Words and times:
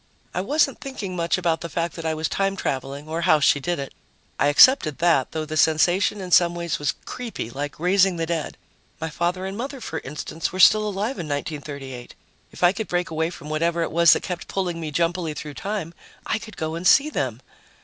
I 0.33 0.41
wasn't 0.41 0.81
thinking 0.81 1.15
much 1.15 1.37
about 1.37 1.61
the 1.61 1.69
fact 1.69 1.93
that 1.95 2.07
I 2.07 2.15
was 2.15 2.27
time 2.27 2.55
traveling 2.55 3.07
or 3.07 3.21
how 3.21 3.39
she 3.39 3.59
did 3.59 3.77
it; 3.77 3.93
I 4.39 4.47
accepted 4.47 4.97
that, 4.97 5.31
though 5.31 5.45
the 5.45 5.55
sensation 5.57 6.19
in 6.21 6.31
some 6.31 6.55
ways 6.55 6.79
was 6.79 6.95
creepy, 7.05 7.51
like 7.51 7.79
raising 7.79 8.15
the 8.15 8.25
dead. 8.25 8.57
My 8.99 9.11
father 9.11 9.45
and 9.45 9.55
mother, 9.55 9.79
for 9.79 9.99
instance, 9.99 10.51
were 10.51 10.59
still 10.59 10.87
alive 10.87 11.19
in 11.19 11.27
1938. 11.29 12.15
If 12.51 12.63
I 12.63 12.71
could 12.73 12.87
break 12.87 13.11
away 13.11 13.29
from 13.29 13.51
whatever 13.51 13.83
it 13.83 13.91
was 13.91 14.13
that 14.13 14.23
kept 14.23 14.47
pulling 14.47 14.79
me 14.81 14.89
jumpily 14.89 15.35
through 15.35 15.53
time, 15.53 15.93
I 16.25 16.39
could 16.39 16.57
go 16.57 16.73
and 16.73 16.87
see 16.87 17.11
them. 17.11 17.39